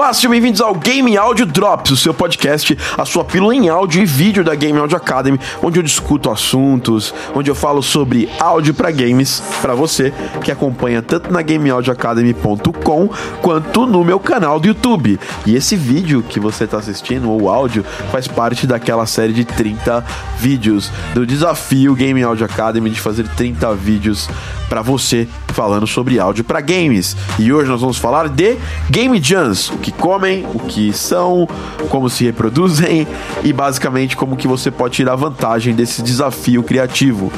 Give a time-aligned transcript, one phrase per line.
[0.00, 4.00] Olá, sejam bem-vindos ao Game Audio Drops, o seu podcast, a sua pílula em áudio
[4.00, 8.72] e vídeo da Game Audio Academy, onde eu discuto assuntos, onde eu falo sobre áudio
[8.72, 10.10] para games, para você
[10.42, 13.10] que acompanha tanto na gameaudioacademy.com
[13.42, 15.20] quanto no meu canal do YouTube.
[15.44, 20.02] E esse vídeo que você está assistindo, ou áudio, faz parte daquela série de 30
[20.38, 24.30] vídeos do desafio Game Audio Academy de fazer 30 vídeos
[24.70, 27.16] para você falando sobre áudio para games.
[27.40, 28.56] E hoje nós vamos falar de
[28.88, 31.48] Game Jams, o que comem, o que são,
[31.88, 33.06] como se reproduzem
[33.42, 37.32] e basicamente como que você pode tirar vantagem desse desafio criativo.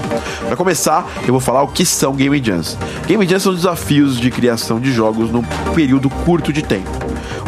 [0.46, 2.76] Para começar, eu vou falar o que são Game Jams.
[3.06, 5.42] Game Jams são desafios de criação de jogos num
[5.74, 6.90] período curto de tempo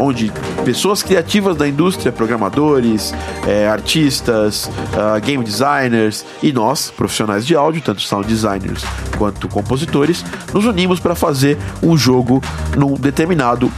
[0.01, 0.33] onde
[0.65, 3.15] pessoas criativas da indústria, programadores,
[3.47, 8.83] é, artistas, uh, game designers e nós, profissionais de áudio, tanto sound designers
[9.17, 9.74] quanto compositores,
[10.53, 12.43] nos unimos para fazer um jogo
[12.77, 13.71] num determinado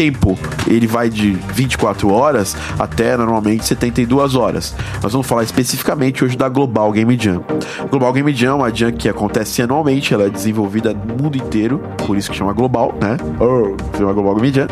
[0.00, 0.38] tempo.
[0.66, 4.74] Ele vai de 24 horas até normalmente 72 horas.
[5.02, 7.44] Nós vamos falar especificamente hoje da Global Game Jam.
[7.90, 11.82] Global Game Jam é uma jam que acontece anualmente, ela é desenvolvida no mundo inteiro,
[12.06, 13.18] por isso que chama Global, né?
[13.38, 14.68] Oh, chama Global Game Jam.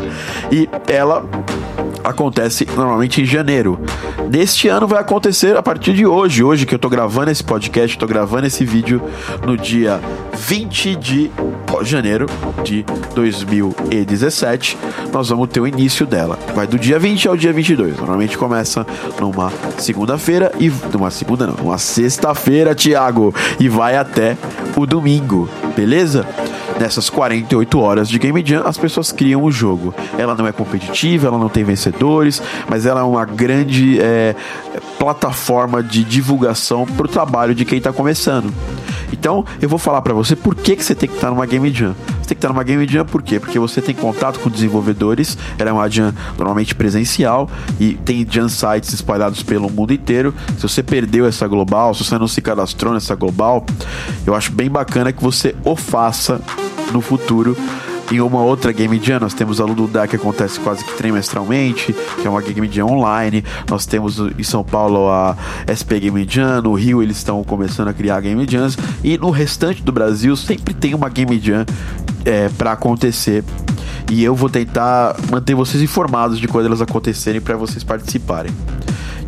[0.51, 1.23] E ela
[2.03, 3.79] acontece normalmente em janeiro.
[4.31, 6.43] Neste ano vai acontecer a partir de hoje.
[6.43, 8.99] Hoje que eu tô gravando esse podcast, tô gravando esse vídeo
[9.45, 9.99] no dia
[10.33, 11.31] 20 de
[11.83, 12.25] janeiro
[12.63, 14.77] de 2017.
[15.11, 16.37] Nós vamos ter o início dela.
[16.55, 17.97] Vai do dia 20 ao dia 22.
[17.97, 18.85] Normalmente começa
[19.19, 24.37] numa segunda-feira e numa segunda não, uma sexta-feira, Thiago, e vai até
[24.75, 25.49] o domingo.
[25.75, 26.25] Beleza?
[26.79, 29.93] Nessas 48 horas de Game Jam, as pessoas criam o jogo.
[30.17, 34.33] Ela não é competitiva, ela não tem vencedores, mas ela é uma grande é,
[34.97, 38.53] plataforma de divulgação para o trabalho de quem está começando.
[39.11, 41.71] Então, eu vou falar para você por que, que você tem que estar numa Game
[41.73, 41.95] Jam.
[42.07, 43.39] Você tem que estar numa Game Jam por quê?
[43.39, 48.49] Porque você tem contato com desenvolvedores, ela é uma Jam normalmente presencial e tem Jam
[48.49, 50.33] sites espalhados pelo mundo inteiro.
[50.57, 53.65] Se você perdeu essa global, se você não se cadastrou nessa global,
[54.25, 56.41] eu acho bem bacana que você o faça
[56.91, 57.55] no futuro
[58.11, 62.27] em uma outra Game Jam, nós temos a Lududá que acontece quase que trimestralmente, que
[62.27, 63.43] é uma Game Jam online.
[63.69, 65.35] Nós temos em São Paulo a
[65.69, 69.83] SP Game Jam, no Rio eles estão começando a criar Game Jams e no restante
[69.83, 71.65] do Brasil sempre tem uma Game Jam
[72.25, 73.43] é, para acontecer.
[74.11, 78.51] E eu vou tentar manter vocês informados de quando elas acontecerem para vocês participarem.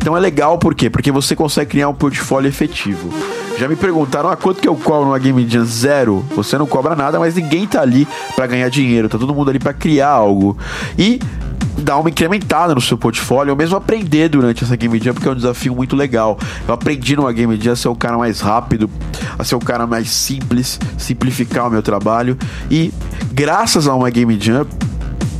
[0.02, 0.90] Então é legal por quê?
[0.90, 3.08] Porque você consegue criar um portfólio efetivo.
[3.56, 5.64] Já me perguntaram, ah, quanto que eu cobro numa Game Jam?
[5.64, 6.24] Zero.
[6.34, 9.08] Você não cobra nada, mas ninguém tá ali para ganhar dinheiro.
[9.08, 10.58] Tá todo mundo ali para criar algo.
[10.98, 11.20] E
[11.78, 15.30] dar uma incrementada no seu portfólio, ou mesmo aprender durante essa Game Jam, porque é
[15.30, 16.36] um desafio muito legal.
[16.66, 18.90] Eu aprendi numa Game Jam a ser o cara mais rápido,
[19.38, 22.36] a ser o cara mais simples, simplificar o meu trabalho.
[22.68, 22.92] E
[23.32, 24.66] graças a uma Game Jam,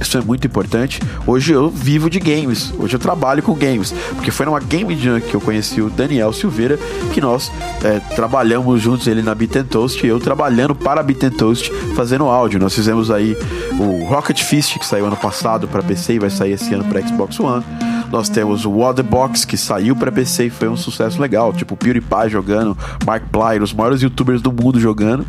[0.01, 1.01] isso é muito importante.
[1.27, 5.21] Hoje eu vivo de games, hoje eu trabalho com games, porque foi numa Game Jam
[5.21, 6.79] que eu conheci o Daniel Silveira,
[7.13, 7.51] que nós
[7.83, 12.25] é, trabalhamos juntos, ele na Beat Toast e eu trabalhando para a Beat Toast fazendo
[12.25, 12.61] áudio.
[12.61, 13.37] Nós fizemos aí
[13.79, 17.07] o Rocket Fist, que saiu ano passado para PC e vai sair esse ano para
[17.07, 17.65] Xbox One.
[18.11, 22.29] Nós temos o Waterbox, que saiu para PC e foi um sucesso legal, tipo PewDiePie
[22.29, 22.77] jogando,
[23.07, 25.27] Mark Plyer, os maiores youtubers do mundo jogando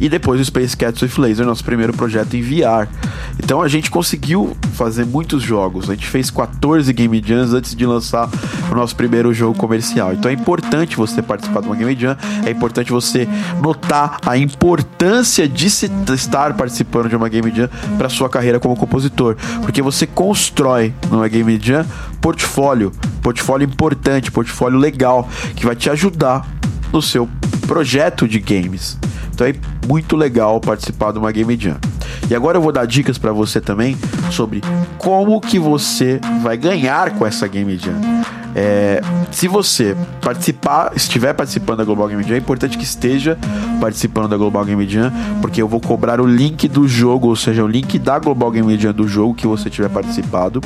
[0.00, 2.88] e depois o Space Cats with Laser, nosso primeiro projeto em VR.
[3.42, 5.90] Então a gente conseguiu fazer muitos jogos.
[5.90, 8.28] A gente fez 14 Game Jams antes de lançar
[8.70, 10.12] o nosso primeiro jogo comercial.
[10.12, 13.28] Então é importante você participar de uma Game Jam, é importante você
[13.62, 17.68] notar a importância de se estar participando de uma Game Jam
[17.98, 21.84] para sua carreira como compositor, porque você constrói numa Game Jam
[22.20, 22.90] portfólio,
[23.22, 26.48] portfólio importante, portfólio legal que vai te ajudar
[26.92, 27.28] no seu
[27.66, 28.98] projeto de games.
[29.34, 29.54] Então é
[29.88, 31.76] muito legal participar de uma Game Jam.
[32.30, 33.96] E agora eu vou dar dicas para você também
[34.30, 34.62] sobre
[34.96, 37.94] como que você vai ganhar com essa Game Jam.
[38.54, 39.02] É,
[39.32, 43.36] se você participar, estiver participando da Global Game Jam, é importante que esteja
[43.80, 45.12] participando da Global Game Jam,
[45.42, 48.78] porque eu vou cobrar o link do jogo, ou seja, o link da Global Game
[48.78, 50.60] Jam do jogo que você tiver participado.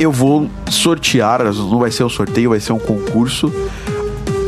[0.00, 3.52] Eu vou sortear, não vai ser um sorteio, vai ser um concurso,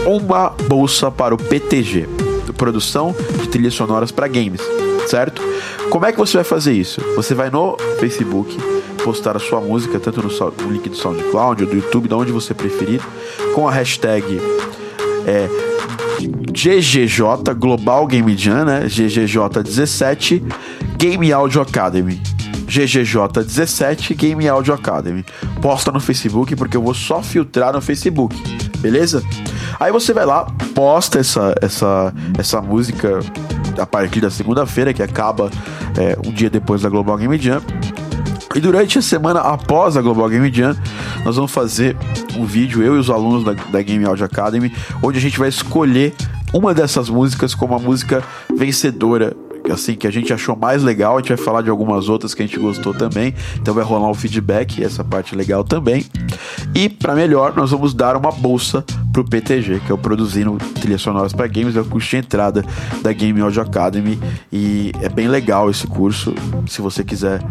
[0.05, 2.30] uma bolsa para o PTG
[2.61, 4.61] produção de trilhas sonoras para games,
[5.07, 5.41] certo?
[5.89, 7.01] Como é que você vai fazer isso?
[7.17, 8.55] Você vai no Facebook
[9.03, 12.31] postar a sua música, tanto no, no link do SoundCloud ou do YouTube, de onde
[12.31, 13.01] você preferir,
[13.55, 14.39] com a hashtag
[15.27, 15.49] é,
[16.53, 18.85] GGJ Global Game Jam, né?
[18.85, 20.43] GGJ17
[20.99, 22.21] Game Audio Academy.
[22.67, 25.25] GGJ17 Game Audio Academy.
[25.63, 28.37] Posta no Facebook porque eu vou só filtrar no Facebook,
[28.81, 29.25] beleza?
[29.81, 30.47] Aí você vai lá,
[30.81, 33.21] posta essa, essa, essa música
[33.79, 35.51] a partir da segunda-feira, que acaba
[35.99, 37.61] é, um dia depois da Global Game Jam.
[38.55, 40.75] E durante a semana após a Global Game Jam,
[41.23, 41.95] nós vamos fazer
[42.35, 44.73] um vídeo, eu e os alunos da, da Game Audio Academy,
[45.03, 46.15] onde a gente vai escolher
[46.51, 48.25] uma dessas músicas como a música
[48.57, 49.37] vencedora
[49.71, 51.17] assim que a gente achou mais legal.
[51.17, 53.35] A gente vai falar de algumas outras que a gente gostou também.
[53.57, 56.07] Então vai rolar um feedback, essa parte legal também.
[56.75, 58.83] E para melhor, nós vamos dar uma bolsa
[59.13, 62.65] pro PTG, que é o Produzindo Trilhas Sonoras para Games, é o curso de entrada
[63.03, 64.19] da Game Audio Academy
[64.53, 66.35] e é bem legal esse curso.
[66.67, 67.43] Se você quiser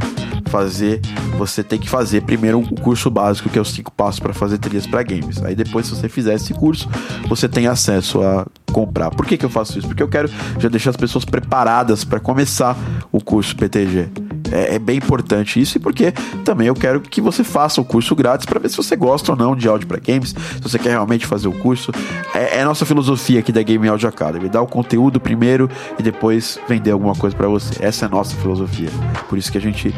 [0.50, 1.00] fazer,
[1.38, 4.58] você tem que fazer primeiro um curso básico, que é os cinco passos para fazer
[4.58, 5.42] trilhas para games.
[5.44, 6.90] Aí depois, se você fizer esse curso,
[7.28, 9.12] você tem acesso a comprar.
[9.12, 9.88] Por que, que eu faço isso?
[9.88, 10.30] Porque eu quero
[10.60, 12.78] já deixar as pessoas preparadas para começar
[13.12, 14.29] o curso PTG.
[14.52, 16.12] É, é, bem importante isso e porque
[16.44, 19.38] também eu quero que você faça o curso grátis para ver se você gosta ou
[19.38, 21.92] não de áudio para games, se você quer realmente fazer o curso.
[22.34, 26.60] É, é nossa filosofia aqui da Game Audio Academy, dar o conteúdo primeiro e depois
[26.68, 27.84] vender alguma coisa para você.
[27.84, 28.90] Essa é a nossa filosofia.
[29.28, 29.94] Por isso que a gente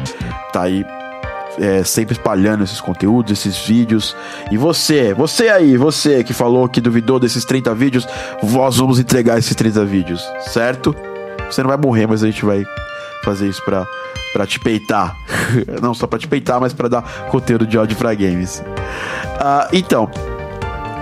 [0.52, 0.84] tá aí
[1.58, 4.16] é, sempre espalhando esses conteúdos, esses vídeos.
[4.50, 8.06] E você, você aí, você que falou que duvidou desses 30 vídeos,
[8.42, 10.94] nós vamos entregar esses 30 vídeos, certo?
[11.50, 12.64] Você não vai morrer, mas a gente vai
[13.22, 13.86] fazer isso pra,
[14.32, 15.16] pra te peitar.
[15.80, 18.60] não só pra te peitar, mas pra dar conteúdo de áudio pra games.
[18.60, 20.10] Uh, então,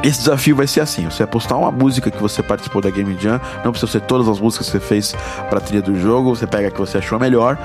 [0.02, 3.16] esse desafio vai ser assim: você vai postar uma música que você participou da Game
[3.20, 5.14] Jam, não precisa ser todas as músicas que você fez
[5.48, 7.58] pra trilha do jogo, você pega a que você achou melhor,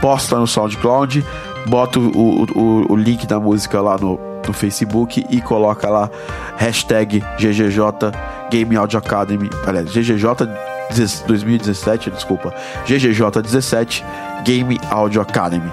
[0.00, 1.24] posta no SoundCloud,
[1.66, 6.10] bota o, o, o link da música lá no, no Facebook e coloca lá
[6.56, 8.12] hashtag GGJ
[8.50, 10.71] Game Audio Academy, aliás, GGJ
[11.26, 12.52] 2017, desculpa,
[12.86, 14.04] GGJ17
[14.44, 15.70] Game Audio Academy.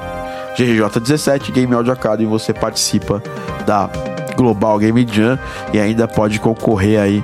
[0.57, 3.21] GGJ17 Game Audio Academy, você participa
[3.65, 3.89] da
[4.35, 5.37] Global Game Jam
[5.73, 7.23] e ainda pode concorrer aí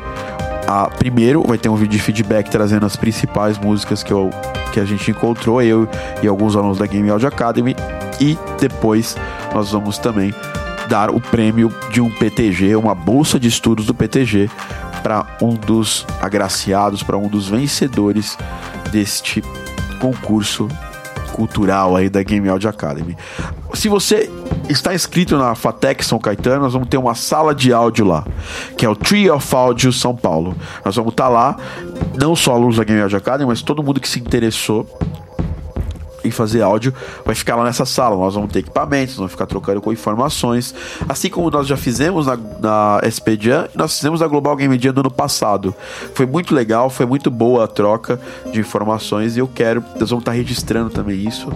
[0.67, 1.43] a primeiro.
[1.45, 4.29] Vai ter um vídeo de feedback trazendo as principais músicas que, eu,
[4.73, 5.87] que a gente encontrou, eu
[6.21, 7.75] e alguns alunos da Game Audio Academy.
[8.19, 9.15] E depois
[9.53, 10.33] nós vamos também
[10.87, 14.49] dar o prêmio de um PTG, uma bolsa de estudos do PTG
[15.05, 18.35] para um dos agraciados, para um dos vencedores
[18.91, 19.39] deste
[20.01, 20.67] concurso
[21.31, 23.15] cultural aí da Game Audio Academy.
[23.75, 24.31] Se você
[24.67, 28.25] está inscrito na Fatec São Caetano, nós vamos ter uma sala de áudio lá,
[28.75, 30.55] que é o Tree of Audio São Paulo.
[30.83, 31.55] Nós vamos estar lá,
[32.19, 34.87] não só alunos da Game Audio Academy, mas todo mundo que se interessou
[36.25, 36.93] em fazer áudio
[37.25, 38.15] vai ficar lá nessa sala.
[38.15, 40.73] Nós vamos ter equipamentos, vamos ficar trocando com informações.
[41.07, 45.01] Assim como nós já fizemos na, na SPJam, nós fizemos na Global Game Jam no
[45.01, 45.73] ano passado.
[46.13, 48.19] Foi muito legal, foi muito boa a troca
[48.51, 51.47] de informações e eu quero, nós vamos estar registrando também isso.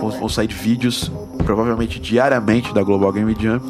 [0.00, 1.10] Vão, vão sair vídeos,
[1.44, 3.60] provavelmente diariamente, da Global Game Jam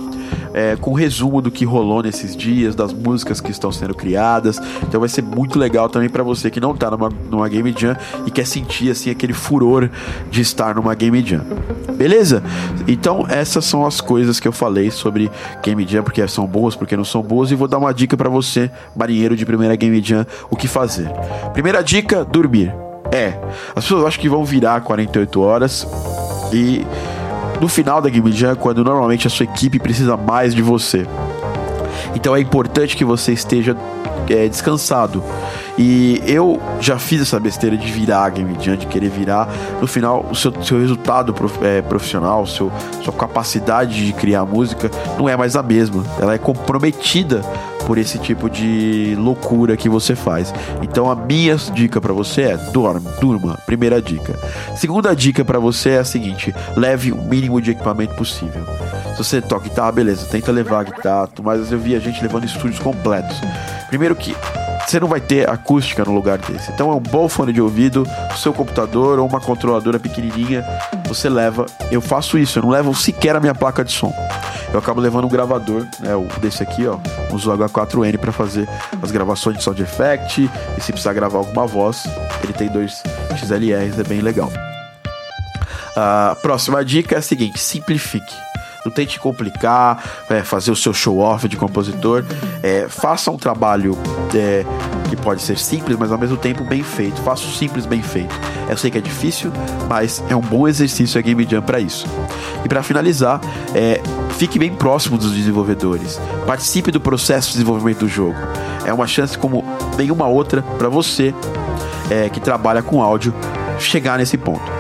[0.57, 4.59] é, com resumo do que rolou nesses dias, das músicas que estão sendo criadas.
[4.83, 7.95] Então vai ser muito legal também para você que não tá numa, numa Game Jam
[8.27, 9.91] e quer sentir assim aquele furor
[10.31, 11.45] de estar numa Game Jam.
[11.97, 12.43] Beleza?
[12.87, 15.31] Então essas são as coisas que eu falei sobre
[15.63, 18.29] Game Jam, porque são boas, porque não são boas, e vou dar uma dica para
[18.29, 21.09] você, marinheiro de primeira Game Jam, o que fazer.
[21.53, 22.75] Primeira dica: dormir.
[23.13, 23.39] É,
[23.75, 25.87] as pessoas acham que vão virar 48 horas
[26.53, 26.85] e
[27.61, 31.07] no final da Game Jam, quando normalmente a sua equipe precisa mais de você.
[32.17, 33.77] Então é importante que você esteja
[34.29, 35.23] é, descansado.
[35.79, 39.47] E eu já fiz essa besteira de virar Game Jam, de querer virar.
[39.81, 42.73] No final, o seu, seu resultado prof, é, profissional, seu,
[43.05, 46.03] sua capacidade de criar música não é mais a mesma.
[46.19, 47.43] Ela é comprometida
[47.87, 50.53] por esse tipo de loucura que você faz.
[50.83, 53.59] Então a minha dica para você é dorme, durma.
[53.67, 54.35] Primeira dica.
[54.75, 58.65] Segunda dica para você é a seguinte: leve o mínimo de equipamento possível.
[59.17, 62.45] Se você toca guitarra, beleza, tenta levar a guitarra, mas eu vi a gente levando
[62.45, 63.35] estúdios completos.
[63.89, 64.37] Primeiro que
[64.87, 66.71] você não vai ter acústica no lugar desse.
[66.71, 68.07] Então é um bom fone de ouvido,
[68.37, 70.63] seu computador ou uma controladora pequenininha,
[71.07, 71.65] você leva.
[71.91, 74.13] Eu faço isso, eu não levo sequer a minha placa de som.
[74.71, 76.99] Eu acabo levando um gravador, né, desse aqui, ó,
[77.33, 78.69] um Zoom H4n para fazer
[79.03, 82.05] as gravações de sound effect e se precisar gravar alguma voz,
[82.45, 83.03] ele tem dois
[83.35, 84.53] XLRs, é bem legal.
[85.97, 88.46] A próxima dica é a seguinte: simplifique.
[88.87, 90.01] Não tente complicar,
[90.31, 92.25] é, fazer o seu show-off de compositor.
[92.63, 93.99] É, faça um trabalho
[94.33, 94.65] é,
[95.09, 97.21] que pode ser simples, mas ao mesmo tempo bem feito.
[97.23, 98.33] Faça o simples bem feito.
[98.71, 99.51] Eu sei que é difícil,
[99.89, 102.07] mas é um bom exercício a Game Jam para isso.
[102.65, 103.41] E para finalizar,
[103.75, 104.01] é,
[104.39, 106.21] fique bem próximo dos desenvolvedores.
[106.47, 108.39] Participe do processo de desenvolvimento do jogo.
[108.85, 109.65] É uma chance como
[109.99, 111.35] nenhuma outra para você
[112.09, 113.35] é, que trabalha com áudio
[113.81, 114.76] chegar nesse ponto.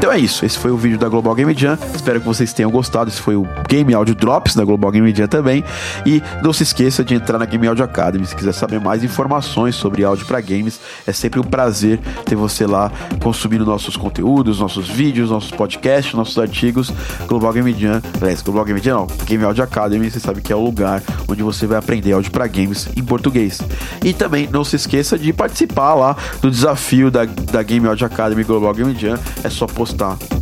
[0.00, 0.46] Então é isso.
[0.46, 1.78] Esse foi o vídeo da Global Game Jam.
[1.94, 3.10] Espero que vocês tenham gostado.
[3.10, 5.62] Esse foi o Game Audio Drops na Global Game Media também.
[6.06, 9.74] E não se esqueça de entrar na Game Audio Academy se quiser saber mais informações
[9.74, 10.80] sobre áudio para games.
[11.06, 12.90] É sempre um prazer ter você lá
[13.22, 16.90] consumindo nossos conteúdos, nossos vídeos, nossos podcasts, nossos artigos.
[17.26, 20.56] Global Game Media, aliás, Global Game Media não, Game Audio Academy, você sabe que é
[20.56, 23.60] o lugar onde você vai aprender áudio para games em português.
[24.02, 28.44] E também não se esqueça de participar lá do desafio da, da Game Audio Academy
[28.44, 29.18] Global Game Jam.
[29.44, 29.89] É só postar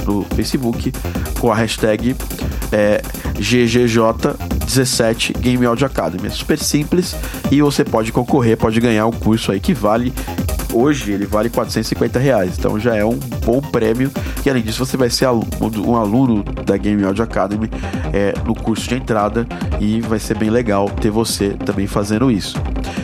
[0.06, 0.92] no Facebook
[1.40, 2.16] com a hashtag
[2.72, 3.02] é,
[3.38, 6.26] GGJ17 Game Audio Academy.
[6.26, 7.14] É super simples
[7.50, 10.12] e você pode concorrer, pode ganhar um curso aí que vale
[10.72, 14.10] hoje ele vale 450 reais, então já é um bom prêmio.
[14.44, 17.70] E além disso, você vai ser um aluno da Game Audio Academy
[18.12, 19.46] é, no curso de entrada
[19.80, 22.60] e vai ser bem legal ter você também fazendo isso.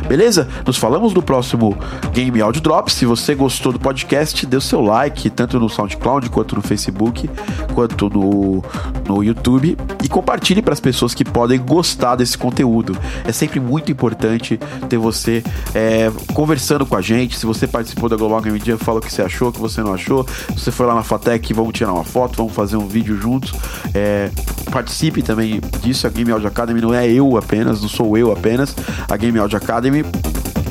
[0.09, 0.47] Beleza?
[0.67, 1.77] Nos falamos no próximo
[2.13, 2.95] Game Audio Drops.
[2.95, 7.29] Se você gostou do podcast, dê o seu like, tanto no SoundCloud, quanto no Facebook,
[7.75, 8.63] quanto no,
[9.09, 9.77] no YouTube.
[10.03, 12.97] E compartilhe para as pessoas que podem gostar desse conteúdo.
[13.25, 15.43] É sempre muito importante ter você
[15.75, 17.39] é, conversando com a gente.
[17.39, 19.83] Se você participou da Global Game Jam, fala o que você achou, o que você
[19.83, 20.27] não achou.
[20.57, 23.55] Se você foi lá na Fatec, vamos tirar uma foto, vamos fazer um vídeo juntos.
[23.95, 24.31] É,
[24.71, 26.07] participe também disso.
[26.07, 28.75] A Game Audio Academy não é eu apenas, não sou eu apenas.
[29.09, 30.05] A Game Audio Academy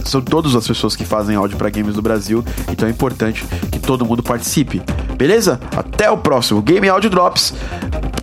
[0.05, 3.79] são todas as pessoas que fazem áudio para games do Brasil, então é importante que
[3.79, 4.81] todo mundo participe.
[5.17, 5.59] Beleza?
[5.75, 7.53] Até o próximo Game Audio Drops.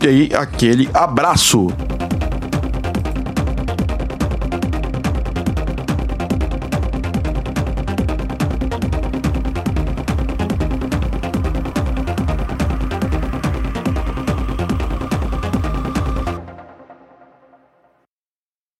[0.03, 1.69] E aí, aquele abraço.